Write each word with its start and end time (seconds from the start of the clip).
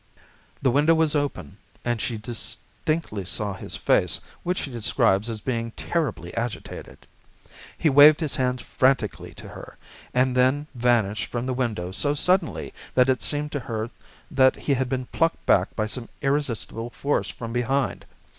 The 0.63 0.71
window 0.71 0.95
was 0.95 1.13
open, 1.13 1.57
and 1.85 2.01
she 2.01 2.17
distinctly 2.17 3.23
saw 3.23 3.53
his 3.53 3.75
face, 3.75 4.19
which 4.41 4.57
she 4.61 4.71
describes 4.71 5.29
as 5.29 5.41
being 5.41 5.69
terribly 5.73 6.33
agitated. 6.33 7.05
He 7.77 7.87
waved 7.87 8.19
his 8.19 8.35
hands 8.35 8.63
frantically 8.63 9.35
to 9.35 9.49
her, 9.49 9.77
and 10.11 10.35
then 10.35 10.65
vanished 10.73 11.27
from 11.27 11.45
the 11.45 11.53
window 11.53 11.91
so 11.91 12.15
suddenly 12.15 12.73
that 12.95 13.09
it 13.09 13.21
seemed 13.21 13.51
to 13.51 13.59
her 13.59 13.91
that 14.31 14.55
he 14.55 14.73
had 14.73 14.89
been 14.89 15.05
plucked 15.05 15.45
back 15.45 15.75
by 15.75 15.85
some 15.85 16.09
irresistible 16.23 16.89
force 16.89 17.29
from 17.29 17.53
behind. 17.53 18.03